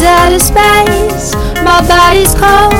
out 0.00 0.32
of 0.32 0.40
space. 0.40 1.34
My 1.62 1.84
body's 1.86 2.32
cold, 2.34 2.72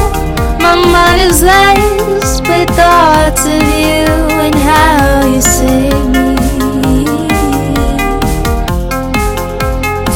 my 0.63 0.75
mind 0.75 1.21
is 1.21 1.43
laced 1.43 2.43
with 2.49 2.69
thoughts 2.71 3.45
of 3.45 3.63
you 3.77 4.09
and 4.41 4.55
how 4.55 5.27
you 5.27 5.41
sing 5.43 6.13
me. 6.13 6.37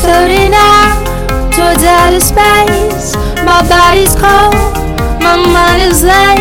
Floating 0.01 0.55
out 0.55 1.53
towards 1.53 1.85
outer 1.85 2.21
space. 2.21 3.15
My 3.45 3.61
body's 3.69 4.15
cold, 4.15 4.55
my 5.21 5.37
mind 5.37 5.83
is 5.83 6.03
laced. 6.03 6.36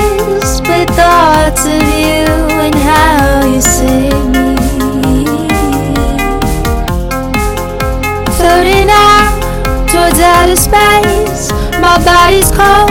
space. 10.55 11.51
My 11.79 11.97
body's 12.03 12.51
cold, 12.51 12.89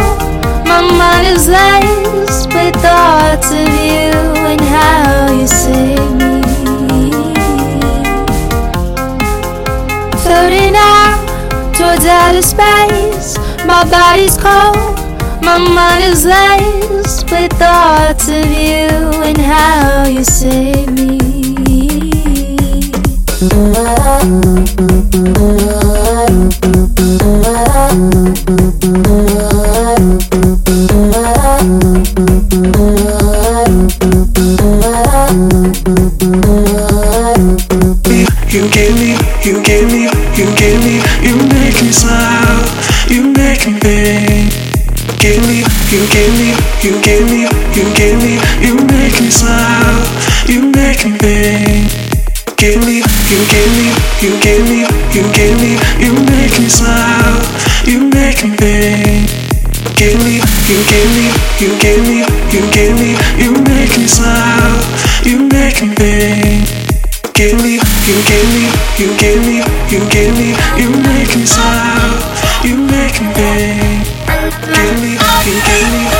my 0.66 0.80
mind 0.80 1.26
is 1.26 1.48
laced 1.48 2.52
with 2.54 2.74
thoughts 2.82 3.50
of 3.50 3.68
you 3.88 4.12
and 4.50 4.60
how 4.60 5.32
you 5.32 5.46
sing. 5.46 6.42
Floating 10.24 10.74
out 10.76 11.18
towards 11.74 12.06
outer 12.06 12.42
space. 12.42 13.38
My 13.66 13.84
body's 13.90 14.36
cold, 14.36 14.98
my 15.42 15.58
mind 15.58 16.04
is 16.04 16.24
laced 16.24 17.30
with 17.30 17.52
thoughts 17.52 18.28
of 18.28 18.46
you 18.46 18.88
and 19.22 19.38
how 19.38 20.06
you 20.06 20.24
save 20.24 20.90
me. 20.92 21.20
give 45.24 45.40
me, 45.48 45.64
you 45.88 46.04
give 46.12 46.32
me, 46.36 46.52
you 46.84 47.00
give 47.00 47.24
me, 47.32 47.48
you 47.72 47.84
give 47.96 48.16
me, 48.20 48.36
you 48.60 48.76
make 48.92 49.16
me 49.24 49.30
smile, 49.30 50.04
you 50.44 50.68
make 50.68 51.00
me 51.00 51.16
think. 51.16 51.88
Give 52.60 52.76
me, 52.84 53.00
you 53.32 53.40
give 53.48 53.70
me, 53.72 53.88
you 54.20 54.32
give 54.44 54.68
me, 54.68 54.80
you 55.16 55.24
give 55.32 55.56
me, 55.64 55.80
you 55.96 56.12
make 56.28 56.52
me 56.60 56.68
smile, 56.68 57.40
you 57.88 58.00
make 58.12 58.44
me 58.44 58.52
think. 58.60 59.24
Give 59.96 60.20
me, 60.24 60.44
you 60.68 60.78
give 60.92 61.08
me, 61.16 61.26
you 61.56 61.72
give 61.80 62.04
me, 62.04 62.18
you 62.52 62.60
give 62.68 62.92
me, 63.00 63.16
you 63.40 63.52
make 63.64 63.96
me 63.96 64.06
smile, 64.06 64.76
you 65.24 65.48
make 65.48 65.80
me 65.80 65.88
think. 65.96 66.68
Give 67.32 67.56
me, 67.64 67.80
you 67.80 68.16
give 68.28 68.48
me, 68.52 68.64
you 69.00 69.08
give 69.16 69.40
me, 69.46 69.56
you 69.88 70.00
give 70.12 70.36
me, 70.36 70.52
you 70.76 70.90
make 71.00 71.34
me 71.34 71.46
smile, 71.46 72.12
you 72.62 72.76
make 72.76 73.20
me. 73.22 73.93
Give 74.44 74.52
me, 74.52 74.68
give 74.76 75.00
me, 75.00 75.60
give 75.64 75.92
me. 75.92 76.13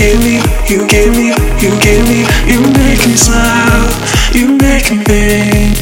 You 0.00 0.08
give 0.08 0.24
me, 0.24 0.40
you 0.66 0.86
give 0.88 1.12
me, 1.14 1.28
you 1.60 1.70
give 1.80 2.08
me, 2.08 2.24
you 2.48 2.60
make 2.72 3.04
me 3.06 3.16
smile, 3.16 3.84
you 4.32 4.56
make 4.56 4.90
me 4.90 4.96
think. 5.04 5.76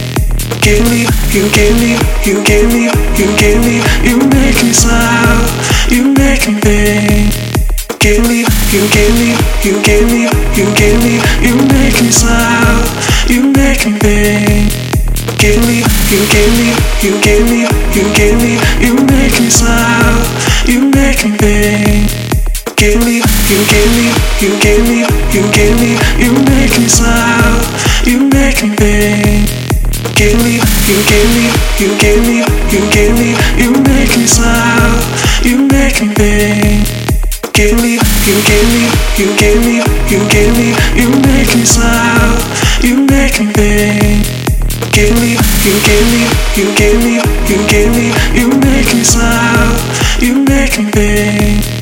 Give 0.61 0.83
me, 0.91 1.07
you 1.31 1.49
give 1.55 1.79
me, 1.79 1.95
you 2.27 2.43
give 2.43 2.67
me, 2.73 2.91
you 3.15 3.29
give 3.39 3.61
me, 3.63 3.79
you 4.03 4.19
make 4.19 4.59
me 4.65 4.73
smile, 4.73 5.47
you 5.89 6.03
make 6.15 6.49
me 6.49 6.59
think. 6.59 7.31
Give 8.01 8.27
me, 8.27 8.43
you 8.75 8.83
give 8.91 9.15
me, 9.21 9.39
you 9.63 9.81
give 9.87 10.11
me, 10.11 10.27
you 10.59 10.67
give 10.75 10.99
me, 11.05 11.15
you 11.41 11.55
make 11.71 12.03
me 12.03 12.11
smile, 12.11 12.83
you 13.29 13.53
make 13.53 13.87
me 13.87 13.93
think. 14.03 14.73
Give 15.39 15.63
me, 15.63 15.79
you 16.11 16.21
give 16.27 16.53
me, 16.59 16.75
you 17.07 17.21
give 17.23 17.45
me, 17.49 17.61
you 17.95 18.05
give 18.19 18.35
me, 18.43 18.59
you 18.85 18.95
make 18.97 19.41
me 19.41 19.49
smile, 19.49 20.27
you 20.67 20.91
make 20.91 21.25
me 21.25 21.31
think. 21.39 22.28
Give 22.79 23.05
me, 23.05 23.17
you 23.51 23.59
give 23.67 23.91
me, 23.99 24.07
you 24.41 24.55
give 24.63 24.83
me, 24.89 25.01
you 25.35 25.43
give 25.51 25.75
me, 25.81 25.99
you 26.17 26.33
make 26.47 26.79
me 26.79 26.87
smile, 26.87 27.59
you 28.07 28.21
make 28.31 28.63
me 28.63 28.71
think. 28.77 29.51
Give 30.15 30.39
me, 30.45 30.63
you 30.87 30.99
give 31.11 31.29
me, 31.35 31.51
you 31.83 31.91
give 31.99 32.23
me, 32.23 32.39
you 32.71 32.83
give 32.95 33.19
me, 33.19 33.35
you 33.59 33.73
make 33.83 34.17
me 34.17 34.27
smile, 34.27 34.95
you 35.43 35.67
make 35.67 36.01
me 36.01 36.15
think. 36.15 36.87
Give 37.53 37.75
me, 37.83 37.99
you 37.99 38.37
give 38.47 38.67
me, 38.71 38.87
you 39.19 39.27
give 39.37 39.59
me, 39.67 39.83
you 40.07 40.21
give 40.31 40.55
me, 40.57 40.71
you 40.95 41.11
make 41.27 41.51
me 41.59 41.65
smile, 41.67 42.39
you 42.81 42.95
make 43.11 43.41
me 43.41 43.47
think. 43.59 44.23
Give 44.95 45.11
me, 45.21 45.35
you 45.67 45.75
give 45.83 46.07
me, 46.15 46.23
you 46.55 46.67
give 46.79 47.03
me, 47.03 47.15
you 47.51 47.59
give 47.67 47.91
me, 47.91 48.07
you 48.39 48.49
make 48.61 48.95
me 48.95 49.03
smile, 49.03 49.75
you 50.21 50.45
make 50.45 50.79
me 50.79 50.85
think. 50.93 51.78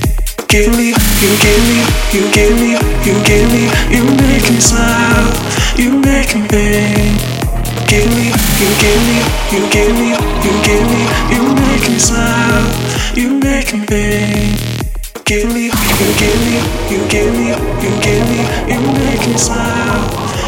Give 0.49 0.71
me, 0.77 0.89
you 0.89 1.33
give 1.43 1.63
me, 1.69 1.79
you 2.13 2.23
give 2.33 2.55
me, 2.61 2.71
you 3.05 3.15
give 3.25 3.47
me, 3.53 3.65
you 3.95 4.05
make 4.05 4.49
me 4.51 4.61
smile, 4.61 5.33
you 5.77 5.91
make 6.01 6.35
me 6.35 6.43
think. 6.49 7.21
Give 7.89 8.07
me, 8.15 8.31
you 8.61 8.69
give 8.81 9.03
me, 9.07 9.19
you 9.53 9.63
give 9.71 9.93
me, 9.99 10.11
you 10.45 10.53
give 10.65 10.85
me, 10.87 11.03
you 11.35 11.43
make 11.55 11.89
me 11.91 11.99
smile, 11.99 12.65
you 13.15 13.39
make 13.41 13.73
me 13.75 13.81
think. 13.87 15.25
Give 15.25 15.53
me, 15.53 15.65
you 15.67 16.09
give 16.21 16.39
me, 16.47 16.57
you 16.91 17.01
give 17.09 17.33
me, 17.35 17.49
you 17.83 17.93
give 18.01 18.25
me, 18.31 18.41
you 18.73 18.81
make 18.81 19.27
me 19.27 19.37
smile, 19.37 20.05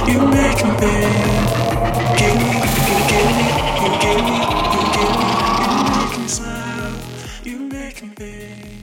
you 0.09 0.19
make 0.27 0.65
me 0.65 0.71
think. 0.79 1.39
Give 2.19 2.37
me, 2.39 2.55
you 2.89 2.99
give 3.11 3.29
me, 3.37 3.47
you 3.83 3.91
give 3.99 4.21
me, 4.25 4.39
you 4.73 4.83
give 4.94 5.12
me, 5.19 5.29
you 5.61 5.71
make 5.91 6.19
me 6.19 6.29
smile, 6.29 6.94
you 7.44 7.59
make 7.59 8.19
me. 8.19 8.78